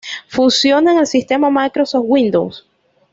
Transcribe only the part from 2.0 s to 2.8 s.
Windows.